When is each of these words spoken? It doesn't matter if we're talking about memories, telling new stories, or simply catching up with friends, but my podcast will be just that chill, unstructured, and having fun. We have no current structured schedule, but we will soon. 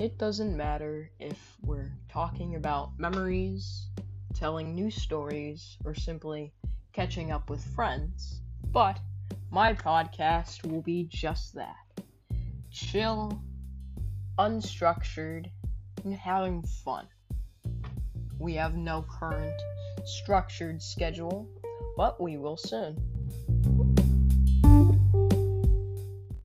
It 0.00 0.16
doesn't 0.16 0.56
matter 0.56 1.10
if 1.18 1.56
we're 1.60 1.90
talking 2.08 2.54
about 2.54 2.96
memories, 3.00 3.88
telling 4.32 4.72
new 4.72 4.92
stories, 4.92 5.76
or 5.84 5.92
simply 5.92 6.52
catching 6.92 7.32
up 7.32 7.50
with 7.50 7.64
friends, 7.74 8.40
but 8.70 9.00
my 9.50 9.74
podcast 9.74 10.64
will 10.64 10.82
be 10.82 11.08
just 11.10 11.52
that 11.54 11.74
chill, 12.70 13.42
unstructured, 14.38 15.50
and 16.04 16.14
having 16.14 16.62
fun. 16.62 17.08
We 18.38 18.54
have 18.54 18.76
no 18.76 19.04
current 19.18 19.60
structured 20.04 20.80
schedule, 20.80 21.48
but 21.96 22.20
we 22.20 22.36
will 22.36 22.56
soon. 22.56 23.02